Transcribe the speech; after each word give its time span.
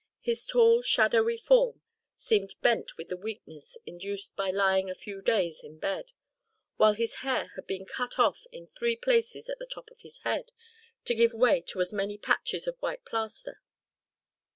His 0.21 0.47
tall, 0.47 0.81
shadowy 0.81 1.37
form 1.37 1.83
seemed 2.15 2.55
bent 2.63 2.97
with 2.97 3.09
the 3.09 3.15
weakness 3.17 3.77
induced 3.85 4.35
by 4.35 4.49
lying 4.49 4.89
a 4.89 4.95
few 4.95 5.21
days 5.21 5.61
in 5.63 5.77
bed; 5.77 6.11
while 6.77 6.93
his 6.93 7.17
hair 7.21 7.51
had 7.55 7.67
been 7.67 7.85
cut 7.85 8.17
off 8.17 8.47
in 8.51 8.65
three 8.65 8.95
places 8.95 9.47
at 9.47 9.59
the 9.59 9.67
top 9.69 9.91
of 9.91 10.01
his 10.01 10.17
head, 10.23 10.51
to 11.05 11.13
give 11.13 11.33
way 11.33 11.61
to 11.67 11.81
as 11.81 11.93
many 11.93 12.17
patches 12.17 12.65
of 12.65 12.77
white 12.79 13.05
plaster. 13.05 13.61